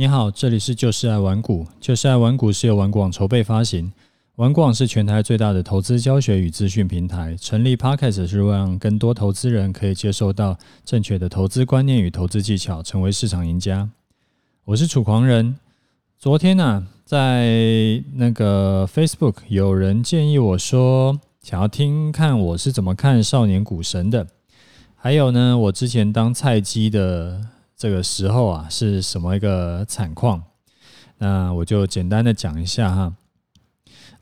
[0.00, 3.92] 你好，这里是就是爱玩股，就是爱玩股是由玩广筹备发行，
[4.36, 7.34] 玩广是全台最大的投资教学与资讯平台。
[7.34, 13.90] 成立 Podcast 是让更多投资人可以接受到正确的投资观念与投资技巧，成为市场赢家。
[14.66, 15.56] 我是楚狂人。
[16.16, 24.28] 昨天呢、在那个 Facebook 有人建议我说，想要听看我是怎么看少年股神的，
[24.94, 27.40] 还有呢，我之前当菜鸡的。
[27.78, 30.42] 这个时候啊，是什么一个惨况？
[31.18, 33.14] 那我就简单的讲一下哈。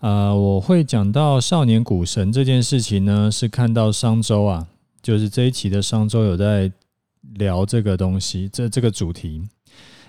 [0.01, 4.67] 呃，我会讲到少年股神这件事情呢，是看到商周啊，
[5.01, 6.71] 就是这一期的商周有在
[7.37, 9.43] 聊这个东西，这这个主题。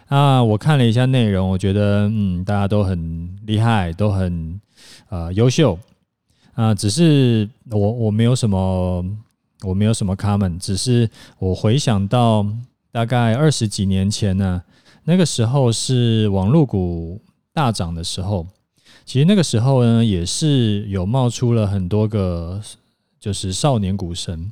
[0.08, 4.60] 啊，我看了一下内容，我觉得嗯，大家都很厉害，都很
[5.08, 5.80] 呃优秀
[6.54, 6.76] 啊。
[6.76, 9.06] 只是我我没有什么，
[9.62, 12.46] 我没有什么 comment，只是我回想到。
[12.92, 14.64] 大概二十几年前呢，
[15.04, 17.22] 那个时候是网络股
[17.54, 18.48] 大涨的时候。
[19.06, 22.62] 其实那个时候呢，也是有冒出了很多个，
[23.20, 24.52] 就是少年股神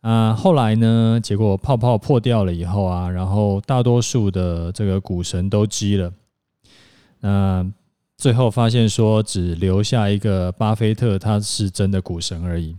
[0.00, 0.32] 啊。
[0.32, 6.12] 后来呢，结果泡泡破掉了以后啊，然后大多数的这个股神都积了。
[7.20, 7.70] 那
[8.16, 12.76] 最后发现说，只留下一个巴菲特，他是真的股神而已。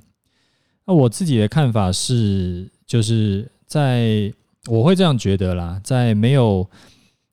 [0.86, 4.34] 那我自己的看法是，就是在。
[4.68, 6.70] 我会这样觉得啦，在没有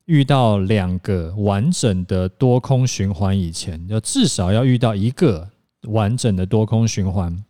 [0.07, 5.51] 遇到两个完整的多空循环以前，要至少要遇到一个
[5.83, 7.45] 完整的多空循环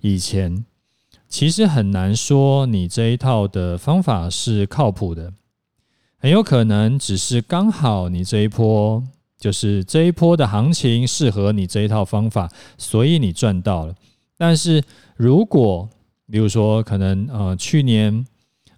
[0.00, 0.64] 以前，
[1.28, 5.34] 其实很难说你这一套的方法是靠谱的，
[6.16, 9.04] 很有可能只是刚好你这一波
[9.38, 13.94] 就是这一波的行情适合你这一套方法，所以你赚到了。
[14.38, 14.82] 但是
[15.16, 15.86] 如果
[16.30, 18.24] 比如说可能呃去年。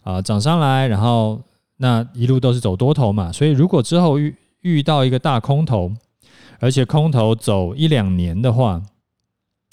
[0.04, 1.42] 啊，涨上来，然后
[1.78, 5.90] 那一路都是走多头嘛，所以如果之后遇遇到一个大空头，
[6.60, 8.82] 而且空头走一两年的话，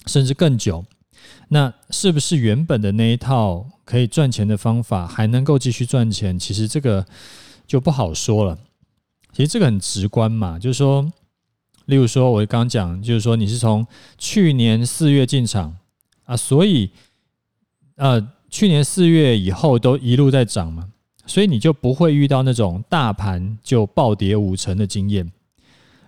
[0.06, 0.84] 甚至更久，
[1.48, 6.38] 那是不是原本的那一套可以赚钱的方法还能够继续赚钱？
[6.38, 7.04] 其实这个
[7.66, 8.58] 就不好说了。
[9.34, 11.12] 其实这个很直观嘛，就是说，
[11.84, 13.86] 例如说我刚讲，就是说你是从
[14.16, 15.76] 去年四月进场
[16.24, 16.90] 啊，所以
[17.96, 18.26] 呃。
[18.52, 20.90] 去年四月以后都一路在涨嘛，
[21.26, 25.32] 所以你就不会遇到那种大盘就暴跌五成的经验。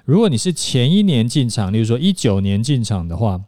[0.05, 3.41] 如果你是前一年进场，例如说一九年进场的话，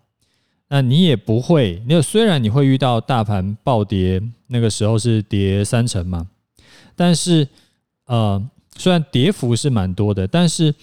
[0.68, 1.82] 那你也不会。
[1.86, 6.28] 那虽然你会遇到大盘暴跌，那个时候是跌三成嘛，
[6.96, 7.46] 但是
[8.06, 8.42] 呃，
[8.78, 10.74] 虽然跌幅是蛮多的，但是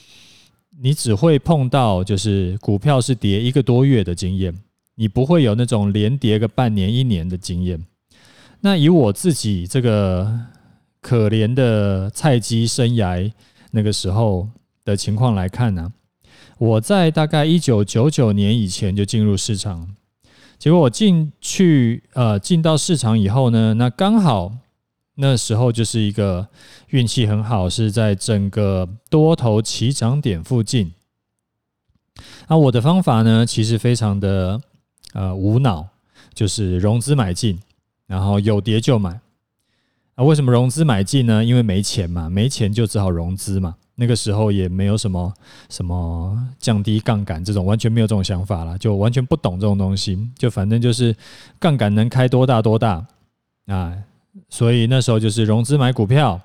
[0.79, 4.53] 你只会碰到就是股票是跌一个多月的经验，
[4.94, 7.84] 你不会有那种连跌个半年、一年的经验。
[8.66, 10.40] 那以我自己这个
[11.01, 13.29] 可怜的菜鸡生涯
[13.72, 14.47] 那个时候
[14.85, 15.91] 的情况来看呢，
[16.57, 19.94] 我在大概一九九九年以前就进入市场，
[20.57, 24.56] 结果我进去呃进到市场以后呢，那刚好
[25.16, 26.47] 那时候就是一个
[26.88, 30.94] 运气很好，是在整个多头起涨点附近。
[32.47, 34.62] 那我的方法呢，其实非常的
[35.12, 35.90] 呃无脑，
[36.34, 37.59] 就是融资买进。
[38.13, 39.09] 然后有跌就买，
[40.13, 41.44] 啊，为什么融资买进呢？
[41.44, 43.74] 因为没钱嘛，没钱就只好融资嘛。
[43.96, 45.34] 那个时候也没有什么
[45.68, 51.16] 什么降低杠杆这种，完全没有这种想法啦，就完全不懂这种东西，就反正就是
[51.59, 53.03] 杠杆能开多大多大
[53.66, 53.97] 啊。
[54.47, 56.40] 所以那时候就是融资买股票，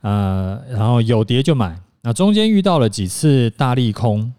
[0.00, 1.80] 啊，然后有跌就买。
[2.02, 4.32] 那中间遇到了几次大利空。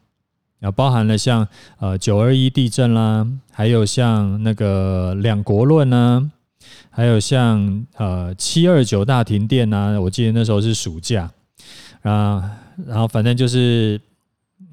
[0.60, 1.48] 啊，包含了像
[1.80, 6.30] 呃九二一地震啦，还有像那个两国论呐，
[6.90, 11.32] 还有像呃七二九大停电呐，我记得那时候是暑假
[12.02, 12.52] 啊，
[12.86, 14.00] 然后反正就是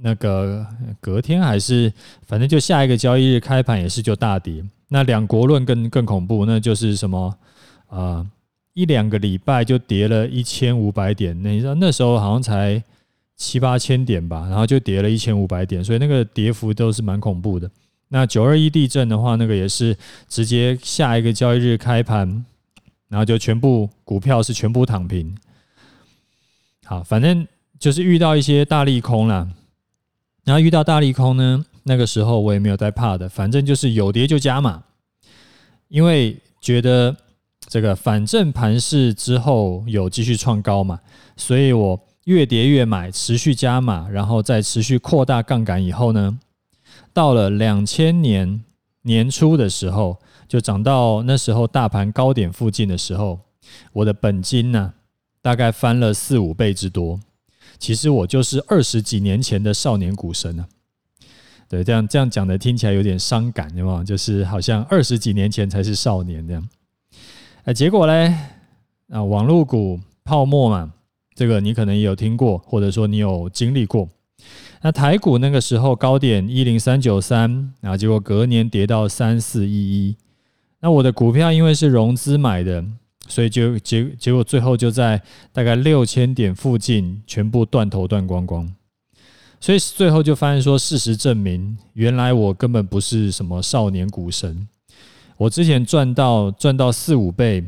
[0.00, 0.66] 那个
[1.00, 1.92] 隔天还是
[2.26, 4.64] 反正就下一个交易日开盘也是就大跌。
[4.88, 7.34] 那两国论更更恐怖，那就是什么
[7.88, 8.26] 啊
[8.74, 12.82] 一两个礼拜就跌了一千五百点，那你知道那时候好像才。
[13.40, 17.70] 七八千点吧，然后就跌了一千五百点，所以那个跌幅都是蛮恐怖的。
[18.08, 19.96] 那九二一地震的话，那个也是
[20.28, 22.44] 直接下一个交易日开盘，
[23.08, 25.36] 然后就全部股票是全部躺平。
[26.84, 27.46] 好，反正
[27.78, 29.48] 就是遇到一些大利空啦。
[30.44, 34.82] 然后遇到大利空呢，那个时候我也没有在怕的，反正就是有跌就加码，
[35.88, 37.16] 因为觉得
[37.68, 41.00] 这个反正盘势之后有继续创高嘛，
[41.36, 42.00] 所以我。
[42.24, 46.38] 越跌越买，持续加码，然后再持续扩大杠杆以后呢，
[47.18, 48.62] 到了两千年
[49.02, 53.40] 年初的时候，就涨到那时候大盘高点附近的时候，
[53.92, 54.94] 我的本金呢，
[55.42, 57.18] 大概翻了四五倍之多。
[57.76, 60.68] 其实我就是二十几年前的少年股神啊。
[61.68, 64.04] 对，这样这样讲的听起来有点伤感，对吗？
[64.04, 66.68] 就是好像二十几年前才是少年这样。
[67.64, 68.32] 哎，结果嘞，
[69.08, 70.92] 啊，网络股泡沫嘛，
[71.34, 74.08] 这个你可能也有听过，或者说你有经历过。
[74.82, 80.16] 那台股那个时候高点一零三九三，啊，结果隔年跌到三四一一。
[80.80, 82.84] 那我的股票因为是融资买的，
[83.26, 85.20] 所以就结结果最后就在
[85.52, 88.72] 大概六千点附近全部断头断光光。
[89.60, 94.68] 所以最后就发现说，事实证明，原来我根本不是什么少年股神。
[95.36, 97.64] 我之前赚到赚到四五倍，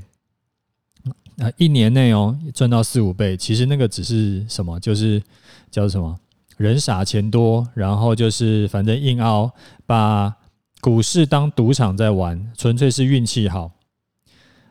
[1.38, 5.20] 啊，一年内哦赚到四五倍，其实那个只是什么，就是
[5.68, 6.16] 叫什么
[6.60, 9.50] 人傻钱多，然后就是反正硬凹，
[9.86, 10.34] 把
[10.80, 13.70] 股市当赌场在玩，纯粹是运气好。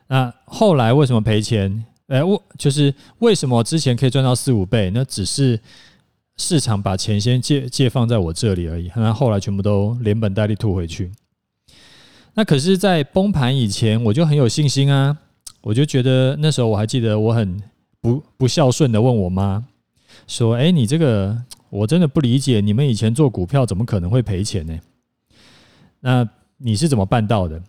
[0.06, 1.84] 那后来为什么赔钱？
[2.06, 4.90] 哎，我就是为什么之前可以赚到四五倍？
[4.90, 5.60] 那只是。
[6.36, 11.12] 市场把钱先借借放在我这里而已，那后来全部都连本带利吐回去。
[12.32, 15.18] 那可是，在崩盘以前，我就很有信心啊！
[15.60, 17.62] 我就觉得那时候我还记得，我很
[18.00, 19.62] 不不孝顺的问我妈
[20.26, 21.36] 说：“哎，你这个
[21.70, 24.78] 我真的不理解，你们以前做股票怎么可能会赔钱呢？
[26.00, 26.28] 那
[26.58, 27.62] 你是怎么办到的？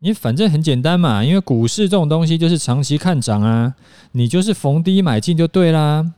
[0.00, 3.74] 你反正很简单嘛，因为股市这种东西就是长期看涨啊，
[4.12, 6.12] 你就是逢低买进就对啦。”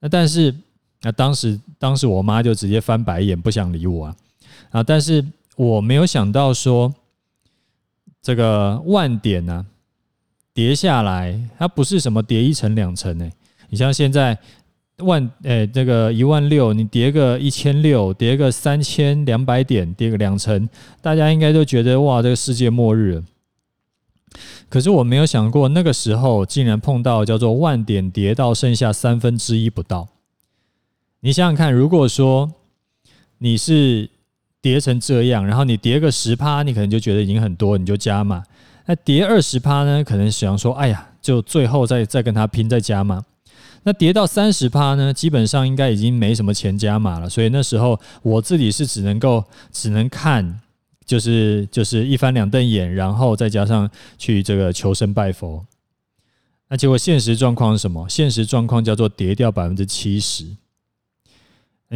[0.00, 0.54] 那但是，
[1.00, 4.16] 那当时当时我妈就直接翻白眼，不想理我啊
[4.70, 4.82] 啊！
[4.82, 5.24] 但是
[5.56, 6.94] 我没有想到说，
[8.20, 9.64] 这个万点呢、
[10.52, 13.30] 跌下来，它不是什么跌一层两层呢。
[13.70, 14.38] 你像现在
[14.98, 20.68] 万诶、欸，这个一万六，你跌个一千六，跌个三千两百点，跌个两成，
[21.02, 23.22] 大家应该都觉得哇，这个世界末日。
[24.68, 30.08] 可是我没有想过，那个时候竟然碰到叫做万点跌到剩下三分之一不到。
[31.20, 32.52] 你想想看，如果说
[33.38, 34.10] 你是
[34.60, 38.42] 跌成这样，然后你跌个十趴，你可能就觉得已经很多，你就加嘛。
[38.86, 40.04] 那跌二十趴呢？
[40.04, 43.24] 可能想说，哎呀，就最后再再跟他拼，再加嘛。
[43.84, 45.14] 那跌到三十趴呢？
[45.14, 47.30] 基本上应该已经没什么钱加码了。
[47.30, 50.60] 所以那时候我自己是只能够只能看。
[51.06, 55.62] 就是就是一翻两瞪眼，然后再加上去这个求神拜佛，
[56.70, 58.08] 那结果现实状况是什么？
[58.08, 60.46] 现实状况叫做跌掉百分之七十。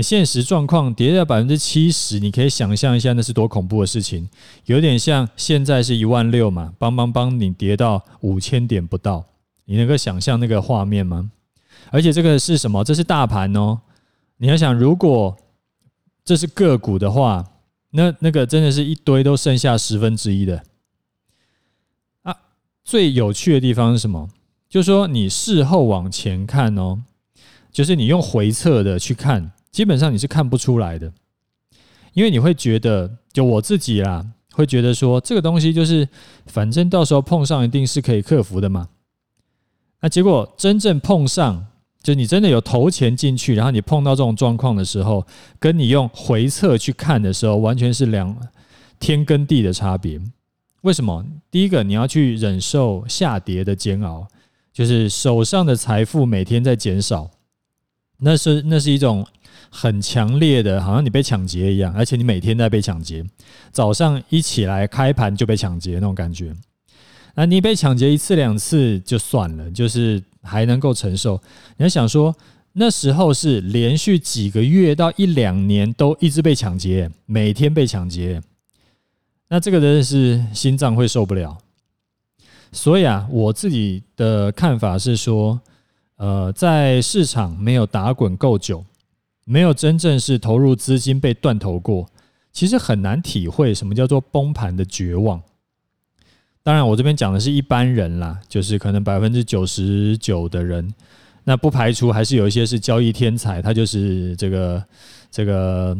[0.02, 4.28] 现实状况跌掉百分之七十，你可以想象一下那是多恐怖的事情，
[4.66, 9.24] 有点像现在是一万六嘛，邦邦帮，你跌到五千点不到，
[9.64, 11.30] 你能够想象那个画面吗？
[11.90, 12.82] 而且这个是什么？
[12.84, 13.80] 这是大盘哦。
[14.36, 15.36] 你要想，如果
[16.24, 17.44] 这是个股的话。
[17.90, 20.62] 那那个真的是一堆都剩下十分之一的
[22.20, 22.36] 啊！
[22.84, 24.28] 最有趣的地方是什么？
[24.68, 27.02] 就是说你事后往前看哦，
[27.72, 31.10] 就是你用回测的去看，基本上你是看不出来的，
[32.12, 36.06] 因为你会觉得，就我自己啦，会觉得说这个东西就是
[36.44, 38.90] 反正到时候碰上一定是可以克服的嘛。
[40.02, 41.68] 那结果真正碰上。
[42.08, 45.26] 就你真的有投钱进去，然后你碰到这种状况的时候，
[45.58, 48.34] 跟你用回测去看的时候，完全是两
[48.98, 50.18] 天跟地的差别。
[50.80, 51.22] 为什么？
[51.50, 54.26] 第一个，你要去忍受下跌的煎熬，
[54.72, 57.30] 就是手上的财富每天在减少，
[58.20, 59.26] 那是那是一种
[59.68, 63.22] 很强烈的，好像你被抢劫一样，而且你每天在被抢劫。
[63.70, 66.54] 早上一起来开盘就被抢劫那种感觉。
[67.34, 70.22] 那你被抢劫一次两次就算了，就是。
[70.42, 71.40] 还能够承受，
[71.76, 72.34] 你要想说
[72.72, 78.40] 那时候是连续几个月到一两年都一直被抢劫，每天被抢劫，
[79.48, 81.58] 那这个人是心脏会受不了。
[82.70, 85.58] 所以啊，我自己的看法是说，
[86.16, 88.84] 呃，在市场没有打滚够久，
[89.44, 92.06] 没有真正是投入资金被断头过，
[92.52, 95.42] 其实很难体会什么叫做崩盘的绝望。
[96.62, 100.92] 当然，我这边讲的是一般人啦，就是可能百分之九十九的人，
[101.44, 104.84] 那不排除还是有一些是交易天才，他就是这个
[105.30, 105.96] 这个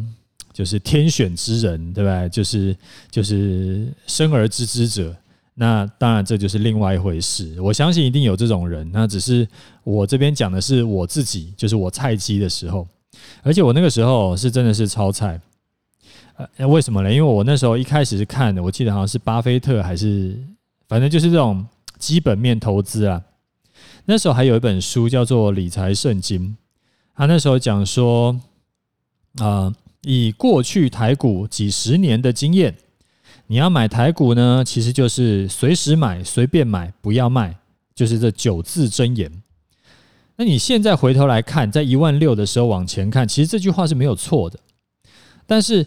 [0.53, 2.29] 就是天选之人，对吧？
[2.29, 2.77] 就是
[3.11, 5.17] 就是生而知之者。
[5.55, 7.61] 那当然这就是另外一回事。
[7.61, 9.49] 我相信一定有这种人，那只是
[9.83, 12.87] 我这边讲的是我自己，就是我菜鸡的时候，
[13.43, 15.41] 而且我那个时候是真的是超菜。
[16.57, 17.13] 呃，为什么呢？
[17.13, 20.39] 因为我那时候一开始是看的，我记得好像是巴菲特还是。
[20.87, 21.67] 反正就是这种
[21.99, 23.23] 基本面投资啊。
[24.07, 26.41] 那时候还有一本书叫做《理财圣经》，
[27.15, 28.41] 他那时候讲说，
[29.37, 32.75] 啊，以过去台股几十年的经验，
[33.49, 37.59] 你要买台股呢，其实就是随时买、随便买，不要卖，
[37.95, 39.31] 就是这九字真言。
[40.37, 44.59] 那你现在回头来看，在一万六的时候往前看，其实这句话是没有错的。
[45.47, 45.87] 但是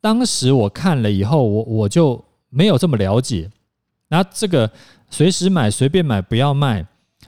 [0.00, 3.50] 当时我看了以后，我我就没有这么了解。
[4.08, 4.70] 那这个
[5.10, 6.84] 随时买、随便买、不要卖，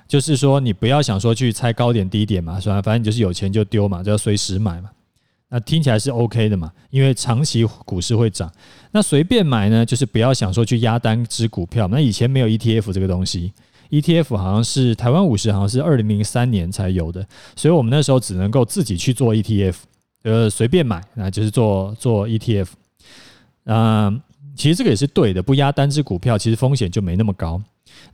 [0.09, 2.81] 就是说你不要想说去猜高点低点嘛，是吧？
[2.83, 4.91] 反正你就是有钱就丢嘛，就要随时买嘛。
[5.49, 8.51] 那听起来是 OK 的嘛，因为长期股市会涨。
[8.91, 11.87] 那随便买呢，就是不要想说去压单只股票。
[11.89, 13.53] 那以前没有 ETF 这个东西
[13.91, 19.75] ，ETF 好像是台湾五十，好像是二零零三年才有的，所以我们那时候只能够自己去做 ETF，
[20.23, 22.69] 呃，随便买，那就是做做 ETF。
[23.65, 24.21] 嗯，
[24.57, 27.61] 其实这个也是对的，不压单只股票，其实风险就没那么高。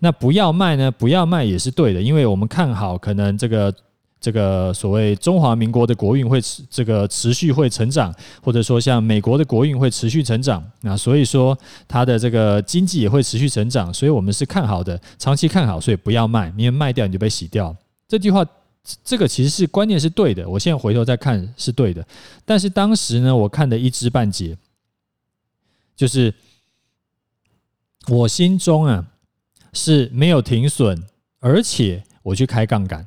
[0.01, 3.75] 那不要卖呢，不要卖也是对的，因为我们看好可能这个。
[4.21, 8.13] 这个所谓中华民国的国运会持这个持续会成长，
[8.43, 17.73] 或者说像美国的国运会持续成长，那所以说它的这个经济也会持续成长，所以我们是看好的，长期看好，所以不要卖，因为卖掉你就被洗掉。
[18.09, 18.45] 这句话，
[19.05, 22.07] 这个其实是观念是对的，我现在回头再看是对的，
[22.45, 24.57] 但是当时呢，我看的一知半解，
[25.97, 26.33] 就是
[28.09, 29.07] 我心中啊
[29.73, 31.03] 是没有停损，
[31.41, 33.07] 而且我去开杠杆。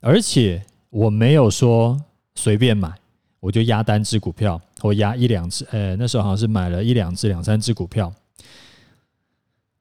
[0.00, 1.98] 而且我没有说
[2.34, 2.92] 随便买，
[3.40, 8.12] 我就压单只股票，或压一两只，呃，那时候好像是买了一两只、两三只股票。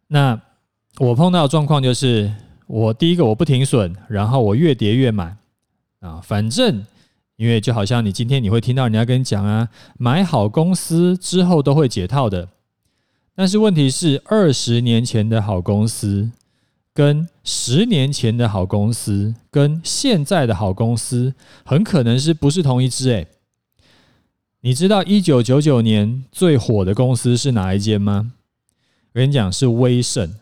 [0.08, 0.42] 那
[1.00, 2.34] 我碰到的状况就是，
[2.74, 5.38] 我第一个我不停损，然后我越跌越买
[6.00, 6.84] 啊，反正
[7.36, 12.50] 因为就好像你今天你会听到人家跟你讲啊，买好公司之后都会解套的，
[13.36, 16.32] 但是问题是二十年前的好公司。
[16.96, 21.34] 跟十年前的好公司，跟现在的好公司，
[21.66, 23.10] 很可能是不是同一支？
[23.10, 23.28] 诶，
[24.62, 28.34] 你知道一九九九年最火的公司是哪一间吗？
[29.14, 30.36] 我跟你讲，是威盛。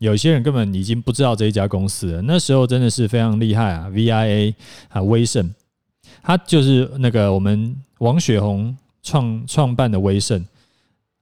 [0.00, 2.22] 有些人根本已经不知道这一家公司了。
[2.22, 4.54] 那时候真的是非常厉害啊，VIA
[4.88, 5.48] 啊，威盛，
[6.22, 10.44] 他就是那个我们王雪红创创办的威盛。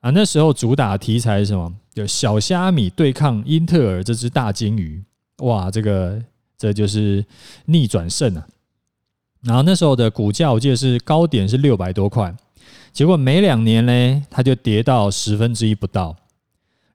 [0.00, 1.74] 啊，那时候主打题材是什么？
[1.94, 5.02] 有小虾米对抗英特尔这只大鲸鱼，
[5.38, 6.22] 哇，这个
[6.56, 7.24] 这就是
[7.64, 8.46] 逆转胜啊！
[9.42, 12.32] 然后那时候的股价，我记得是高点是六百多块，
[12.92, 16.14] 结果没两年呢，它就跌到十分之一不到，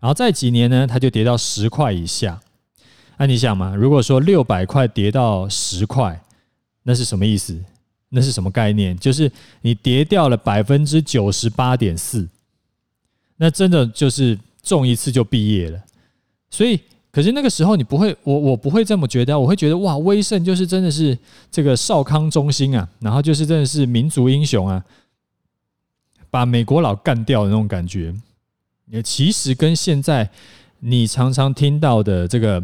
[0.04, 2.38] 然后再几年呢，它就跌到十块以下。
[3.16, 6.22] 那你想嘛，如果说六百块跌到十块，
[6.84, 7.58] 那是什么意思？
[8.10, 9.00] 那是什么概念？
[9.00, 9.32] 就是
[9.62, 12.28] 你跌掉了百分之九十八点四。
[13.38, 15.82] 那真的就是中一次就毕业了，
[16.50, 16.78] 所以
[17.10, 21.18] 可是那个时候你不会，我我不会这么觉得，我会觉得哇，威盛就是真的是
[21.50, 24.84] 这个少康中心啊，然后就是真的是民族英雄啊，
[26.30, 28.14] 把美国佬干掉的那种感觉。
[28.94, 30.30] 也其实跟现在
[30.80, 32.64] 你常常听到的这个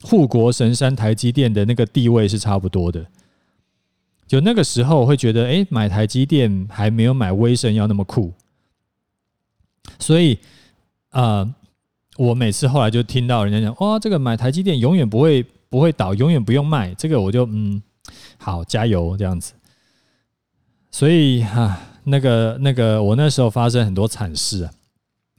[0.00, 3.04] 护国神山台积电的那个地位是差不多的。
[4.26, 8.32] 就那个时候会觉得，哎，买台积电还没有买威盛要那么酷。
[9.98, 10.38] 所以，
[11.10, 11.54] 呃，
[12.16, 17.82] 我每次后来就听到人家讲，哇，这个买台积电永远不会不会倒，永远不用卖，这个我就嗯，
[18.38, 19.52] 好加油这样子。
[20.90, 24.72] 所以哈，那个那个，我那时候发生很多惨事啊。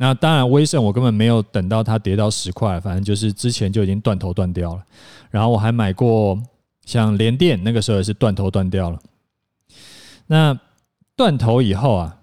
[0.02, 4.82] 那当然，威盛我根本没有等到它跌到十块，反正就是之前就已经断头断掉了。
[5.30, 6.42] 然后我还买过
[6.86, 9.00] 像联电，那个时候也是断头断掉了。
[10.28, 10.58] 那
[11.18, 12.16] 断头以后啊。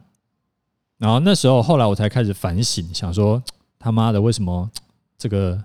[0.97, 3.43] 然后那时候，后来我才开始反省，想说
[3.79, 4.71] 他妈的为什么
[5.19, 5.63] 这个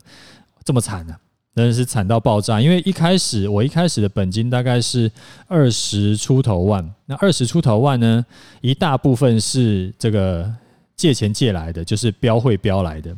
[0.66, 1.16] 这么惨呢？
[1.56, 2.60] 真的是惨到爆炸。
[2.60, 5.10] 因为一开始我一开始的本金大概是
[5.48, 8.26] 二十出头万，那二十出头万呢，
[8.60, 10.54] 一大部分是这个
[11.02, 13.18] 借钱借来的，就是标会标来的。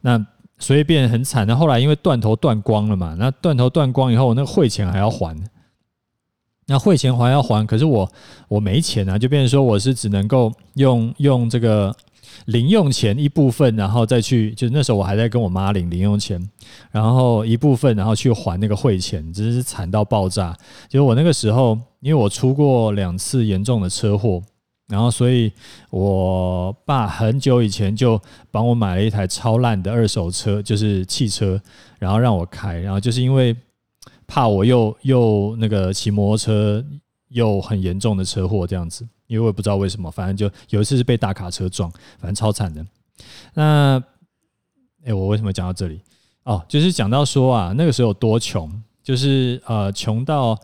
[0.00, 0.26] 那
[0.58, 1.46] 所以变得很惨。
[1.46, 5.36] 那后来因为断头断光了嘛，那断头断光以后，我那个汇钱还要还。
[6.66, 8.10] 那汇钱还要还，可是我
[8.48, 11.94] 我没钱啊，就变成说我是只能够用用这个
[12.46, 16.40] 零用钱一部分，然后再去，就那时候我还在跟我妈领零用钱，
[16.90, 20.56] 然后一部分然后去还那个汇钱，真是惨到爆炸。
[20.88, 24.42] 就是我那个时候，因为我出过两次严重的车祸，
[24.88, 25.52] 然后所以
[25.90, 31.60] 我爸很久以前就帮我买了一台超烂的二手车，就是汽车，
[31.98, 33.56] 然后让我开，然后就是因为。
[34.30, 36.84] 怕我又又那个骑摩托车
[37.28, 42.84] 又很严重的车祸这样子，因为我也不知道为什么，反正就有一次是被大卡车撞，反正超惨的。
[43.54, 43.98] 那，
[45.02, 46.02] 哎，我为什么讲到这里？
[46.42, 48.70] 哦，就是讲到说啊，那个时候有多穷，
[49.02, 50.54] 就是呃，穷到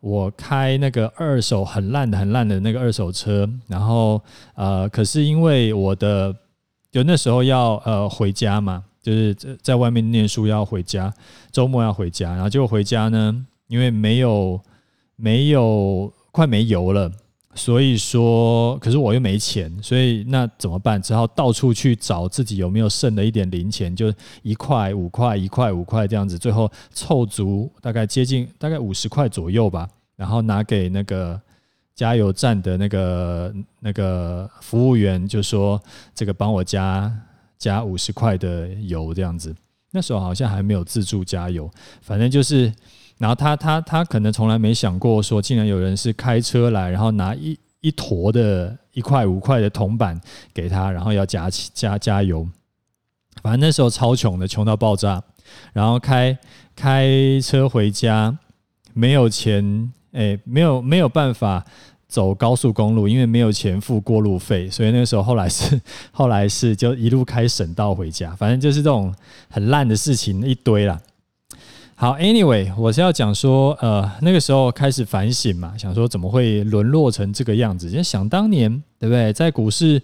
[0.00, 4.22] 我开那个二手很烂的、很烂的那个二手车，然后
[4.54, 6.34] 呃，可是因为我的
[6.90, 8.84] 就那时候要呃回家嘛。
[9.02, 11.14] 就是在在外面念书要回家，
[11.52, 14.60] 周末要回家，然后结果回家呢，因为没有
[15.14, 17.12] 没有快没油了。
[17.56, 21.00] 所以说，可是我又没钱，所以那怎么办？
[21.00, 31.40] 只好到处去找自己有没有剩的一点零钱，就一块五块、一块五块这样子，最后凑足大概接近大概五十块左右吧，然后拿给那个
[31.94, 35.82] 加油站的那个那个服务员，就说
[36.14, 37.10] 这个帮我加
[37.58, 39.52] 加五十块的油这样子。
[39.92, 41.70] 那时候好像还没有自助加油，
[42.02, 42.70] 反正就是。
[43.18, 50.20] 然后他他他可能从来没想过说，竟然有人是开车来，然后拿一一坨的一块五块的铜板
[50.52, 52.46] 给他，然后要加加加油。
[53.42, 55.22] 反正那时候超穷的，穷到爆炸。
[55.72, 56.36] 然后开
[56.74, 57.08] 开
[57.40, 58.36] 车回家，
[58.92, 61.64] 没有钱，哎，没有没有办法
[62.08, 64.68] 走高速公路，因为没有钱付过路费。
[64.68, 65.80] 所以那个时候后来是
[66.10, 68.34] 后来是就一路开省道回家。
[68.34, 69.14] 反正就是这种
[69.48, 71.00] 很烂的事情一堆啦。
[71.98, 77.90] 好，Anyway，我是要讲说，呃，那个时候开始反省嘛，想说怎么会沦落成这个样子？
[77.90, 79.32] 就想当年，对不对？
[79.32, 80.02] 在股市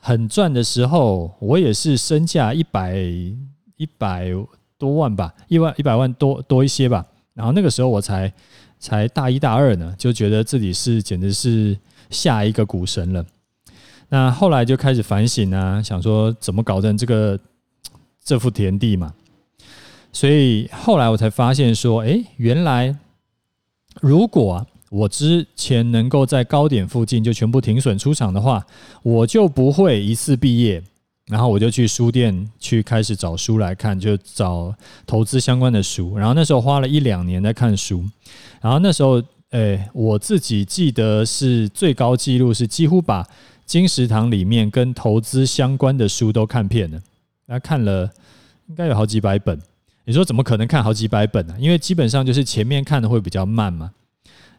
[0.00, 4.26] 很赚的时候，我也是身价一百一百
[4.76, 7.02] 多万吧，一万一百万多多一些吧。
[7.32, 8.30] 然后那个时候我才
[8.78, 11.74] 才大一大二呢，就觉得自己是简直是
[12.10, 13.24] 下一个股神了。
[14.10, 17.40] 那后来就开始反省啊，想说怎么搞成这个
[18.22, 19.14] 这副田地嘛。
[20.12, 22.96] 所以后来我才发现说，诶，原来
[24.00, 28.66] 如果，我之前能够在高点附近就全部停损出场的话，
[29.02, 30.82] 我就不会一次毕业。
[31.26, 34.74] 然后我就去书店去开始找书来看，就找
[35.06, 36.18] 投资相关的书。
[36.18, 38.04] 然后那时候花了一两年在看书。
[38.60, 43.24] 然后那时候，诶，我自己记得是最高纪录是几乎把
[43.64, 47.00] 金石堂里面跟投资相关的书都看遍了。
[47.46, 48.10] 那看了
[48.66, 49.56] 应该有好几百本。
[50.04, 51.54] 你说怎么可能看好几百本呢？
[51.58, 53.92] 因为基本上就是前面看的会比较慢嘛，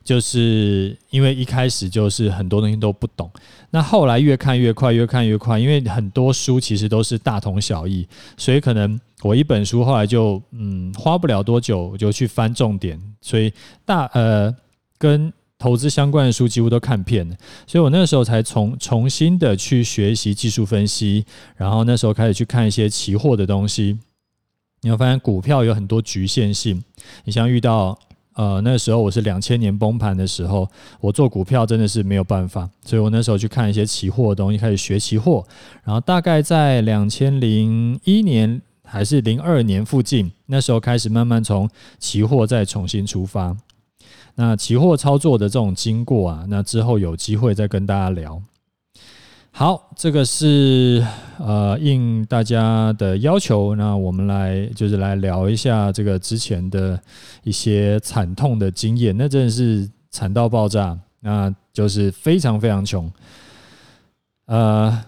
[0.03, 3.29] 就是因为一开始就是很多东西都不懂，
[3.69, 13.51] 那后来越看越快，越看越快，因为很多书其实都是大同小异，所以可能我一本书后来就嗯花不了多久就去翻重点，所以
[13.83, 14.55] 大呃
[14.97, 17.35] 跟投资相关的书几乎都看遍了，
[17.67, 21.25] 所以我那个时候才重重新的去学习技术分析，
[21.55, 23.99] 然后那时候开始去看一些期货的东西。
[24.81, 26.83] 你会发现股票有很多局限性。
[27.23, 27.97] 你像遇到
[28.33, 30.67] 呃那时候我是两千年崩盘的时候，
[30.99, 35.45] 我做股票真的是没有办法，所以我那时候去看一些期货的东西，开始学期货。
[35.83, 43.55] 然后大概在两千零一年还是零二年附近，那时候开始慢慢从期货再重新出发。
[44.35, 48.41] 那期货操作的这种经过啊，那之后有机会再跟大家聊。
[49.53, 51.05] 好，这个是
[51.37, 56.99] 呃应大家的要求，那我们来就是来聊一下这个之前的
[57.43, 63.11] 一些惨痛的经验，那真的是惨到爆炸，那就是非常非常穷。
[64.45, 65.03] 呃，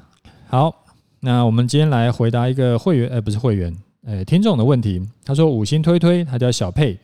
[0.47, 0.75] 好，
[1.21, 3.73] 那我们今天来回答一个会员，呃，不是会员，
[4.05, 5.01] 呃，听众的问题。
[5.23, 6.99] 他说五星推推，他叫小佩。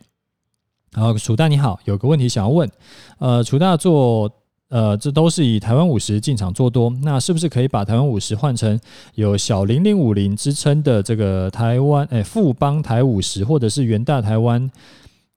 [0.91, 2.69] 然后楚大你好，有个问题想要问，
[3.17, 4.29] 呃，楚大做。
[4.69, 8.79] 呃，这都是以台湾五十进场做多，那是不是可以把台湾五十换成
[9.15, 14.69] 有小零零五零之称的这个台湾诶富邦台五十，或者是元大台湾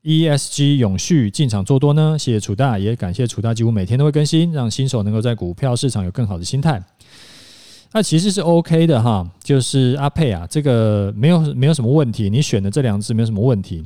[0.04, 2.16] ESG 永续进场做多呢？
[2.18, 6.82] 谢谢楚大，也感谢楚大几乎每天都会更新，让新手能够在股票市场有更好的心态。
[7.94, 13.82] 那其实是 OK 的哈，就是阿佩啊，这个没有没有什么问题，你选的这两只没有什么问题，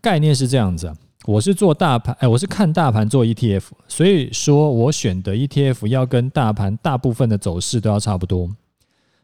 [0.00, 0.96] 概念是这样子啊。
[1.26, 8.48] 我是做大盘，哎，我是看大盘做 ETF，所以说我选的 ETF 要跟大盘大部分的走势都要差不多。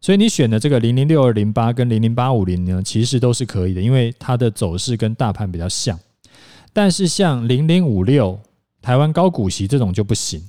[0.01, 5.97] 所以你选的这个零零六二零八跟零零八五零呢，其实都是可以的，因为它的走势跟大盘比较像。
[6.73, 8.37] 但是像零零五六
[8.81, 10.43] 台湾高股息这种就不行。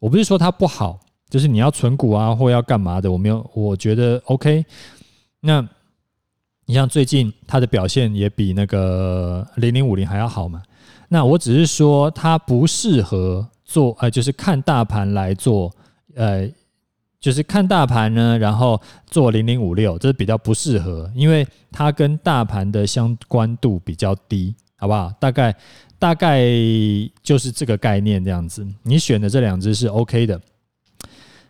[0.00, 0.98] 我不是说它不好，
[1.30, 4.66] 就是你要存股啊或要干嘛的，我没有，我觉得 OK。
[5.40, 5.66] 那
[6.66, 10.62] 你像最近它的表现也比那个零零五零还要好嘛？
[11.08, 15.72] 那我只是说，它不适合做，呃，就是看大盘来做，
[16.16, 16.50] 呃，
[17.20, 25.12] 就是看大盘呢，然后做零零五六，这是比较不适合，因为它跟大盘的相关度比较低，好不好？
[25.20, 25.54] 大概
[26.00, 26.44] 大概
[27.22, 28.66] 就是这个概念这样子。
[28.82, 30.40] 你选的这两只是 OK 的。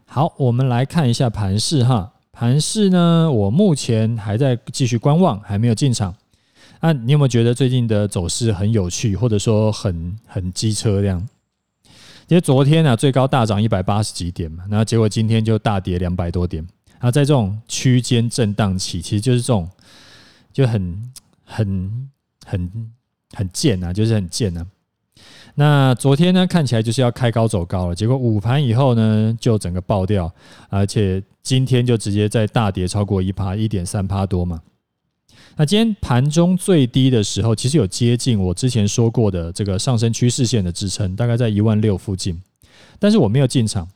[0.05, 6.15] 好，我们来看一下盘势哈，盘势呢，我目前还在继续观望，还没有进场。
[6.83, 11.27] 那、啊、你有没有觉得最近的走势很有趣，或者说很很机车这样？
[12.29, 16.63] 因为昨天、啊，最高大涨一百八十几点嘛，然后结果今天就大跌两百多点。
[16.99, 19.67] 然后在这种区间震荡期，其实就是这种
[20.53, 22.11] 就很很
[22.45, 22.93] 很
[23.33, 24.67] 很贱啊，就是很贱啊。
[25.55, 30.31] 那昨天呢，看起来就是要开高走高了，结果午盘以后呢，就整个爆掉，
[30.69, 34.61] 而且今天就直接在大跌超过一趴，一点三趴多嘛。
[35.57, 42.39] 那今天盘中最低的时候，其实有接近我之前说过的这个上升趋势线的支撑，大概在一万六附近，
[42.99, 43.89] 但是我没有进场，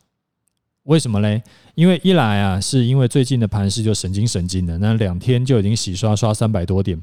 [0.83, 1.43] 为什么嘞？
[1.75, 6.99] 因为一来啊，是因为最近的盘势就神经神经的，那两天就已经洗刷刷三百多点，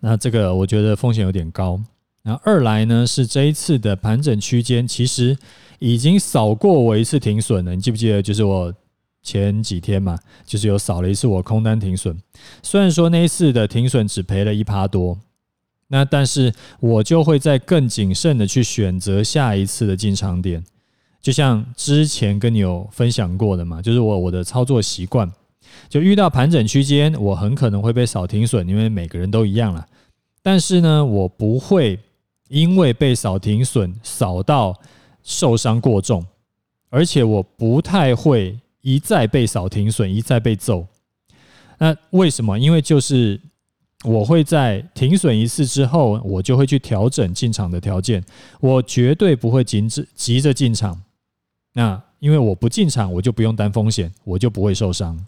[0.00, 1.80] 那这个我觉得风险有点高。
[2.24, 5.36] 然后二来呢，是这一次的盘整区间其实
[5.78, 8.22] 已经扫过我一次停损了，你记不记得？
[8.22, 8.72] 就是我
[9.22, 12.18] 前几天嘛，就是有扫了一次我空单停损。
[12.62, 15.18] 虽然说那一次的停损只赔了一趴多，
[15.88, 20.64] 那但是我就会再更谨慎的去选择下一次的进场点。
[21.20, 25.30] 就像之前跟你有分享过的嘛，就是我我的操作习惯，
[25.90, 29.86] 就遇到盘整区间，我很可能会被扫停损，因为每个人都一样了。
[30.42, 32.00] 但是呢，我不会。
[32.48, 34.78] 因为被扫停损扫到
[35.22, 36.24] 受伤过重，
[36.90, 40.86] 而且我不太会一再被扫停损，一再被揍。
[41.78, 42.58] 那为什么？
[42.58, 43.40] 因为就是
[44.04, 48.22] 我会在停损一次之后，我就会去调整进场的条件，
[48.60, 51.02] 我绝对不会急着急着进场。
[51.72, 55.26] 那因为我不进场，我就不用担风险，我就不会受伤。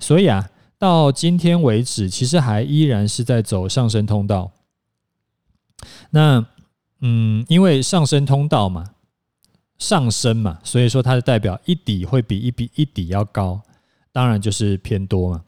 [0.00, 4.50] 所以啊，到今天为止，其实还依然是在走上升通道。
[6.10, 6.44] 那，
[7.00, 8.84] 嗯，因为上升通道嘛，
[9.78, 13.60] 上升嘛，所以说它的代表一底会比一比一底要高，
[14.12, 15.42] 当然就是偏多嘛。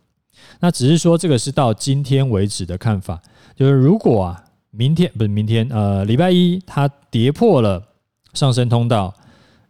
[0.61, 3.23] 那只是说这个是到今天为止的看法，
[3.55, 7.83] 就是如果啊，明天不是明天，呃，礼拜一它跌破了
[8.33, 9.15] 上升通道，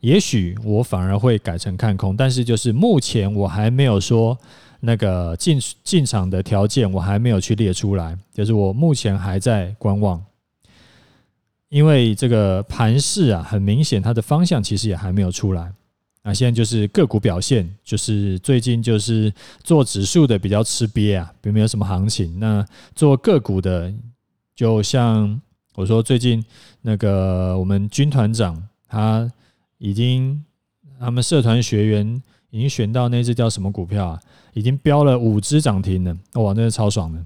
[0.00, 4.37] 也许我反而会改成看空，但是就是目前我还没有说
[4.81, 10.22] 那个进进场的条件，我还没有去列出来，就是我目前还在观望。
[11.74, 15.72] 因为这个盘势啊，很明显它的方向其实也还没有出来。
[16.22, 19.34] 那现在就是个股表现，就是最近就是
[19.64, 22.38] 做指数的比较吃瘪啊，并没有什么行情。
[22.38, 23.92] 那做个股的，
[24.54, 25.40] 就像
[25.74, 26.44] 我说，最近
[26.82, 29.28] 那个我们军团长他
[29.78, 30.44] 已经，
[31.00, 34.20] 他们社团学员已经选到那只叫什么股票啊，
[34.52, 37.20] 已经标了五只涨停了，哇，那是超爽的。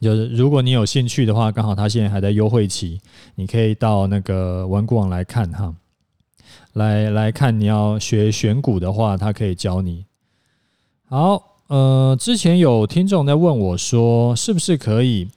[0.00, 3.00] 就是如果你有兴趣的话，刚好他现在还在优惠期，
[3.34, 5.74] 你可以到那个玩股网来看哈，
[6.74, 10.04] 来来看你要学选股的话，他可以教你。
[11.06, 15.28] 好，呃，之前有听众在问我说，是不是可以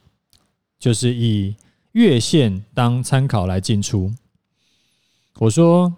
[0.79, 1.55] 就是以
[1.93, 4.11] 月线当参考来进出？
[5.39, 5.93] 我说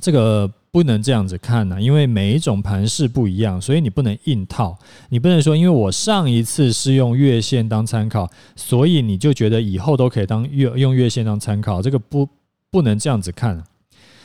[0.00, 0.52] 这个。
[0.72, 4.78] 不能这样子看呢，因为每一种盘势不一样，所以你不能硬套。
[5.10, 12.26] 你不能说，因为我上一次是用月线当参考，所以你就觉得以后都可以当月用月线当参考，这个不
[12.70, 13.62] 不能这样子看。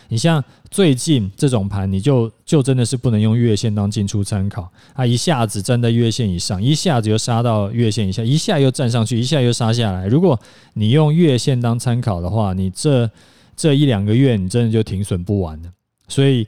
[0.08, 4.72] 你像最近这种盘，你就就真的是不能用月线当进出参考。
[4.96, 10.08] 它一下子站在月线以上，一下子又杀到月线以下，一下又站上去，一下又杀下来。
[10.08, 10.40] 如果
[10.76, 13.12] 你用月线当参考的话，你这
[13.58, 15.70] 这一两个月，你真的就停损不完了。
[16.08, 16.48] 所以，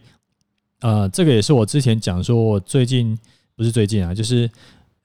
[0.79, 3.17] 呃，这个也是我之前讲说，我最近
[3.55, 4.49] 不是最近啊，就是，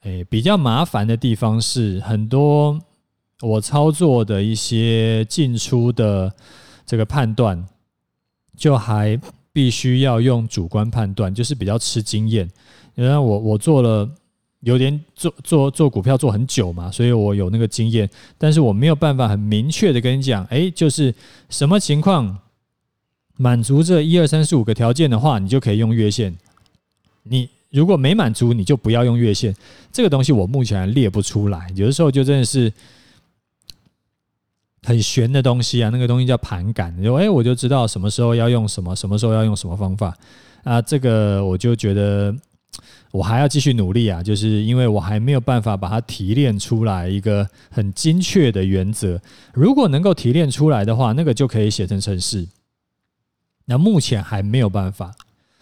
[0.03, 2.79] 诶，比较麻烦的地方是很多
[3.41, 6.33] 我操作的一些进出的
[6.87, 7.67] 这个判断，
[8.57, 9.21] 就还
[9.53, 12.49] 必须要用主观判断，就是比较吃经验。
[12.95, 14.09] 因为我我做了
[14.61, 21.13] 有点做做做股票做很久嘛，所以我有那个经验，但是我没有办法很明确的跟你讲，诶，就是
[21.51, 22.39] 什么情况。
[23.37, 26.37] 满足这一二三四五个条件的话，你就可以用月线。
[27.25, 29.55] 你如果没满足，你就不要用月线。
[29.93, 32.73] 这个东西我目前还列不出来，有的时候就真的是
[34.83, 35.91] 很玄的东西啊。
[35.91, 40.17] 那个东西叫盘感，就哎，我就知道什么时候要用什么，什么时候要用什么方法
[40.63, 40.81] 啊。
[40.81, 42.33] 这个我就觉得
[43.11, 49.21] 我还要继续努力啊，就是因为我还没有办法把它提炼出来一个很精确的原则。
[49.53, 52.47] 如果能够提炼出来的话，那个就可以写成程式。
[53.67, 55.13] 那目前还没有办法，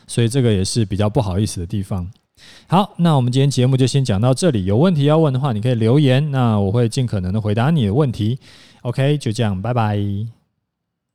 [0.07, 2.11] 所以这个也是比较不好意思的地方。
[2.67, 4.65] 好，那我们今天节目就先讲到这里。
[4.65, 8.39] 有问题要问的话，你可以留言，那我会尽可能的回答你的问题。
[8.83, 10.42] OK，就这样，拜拜。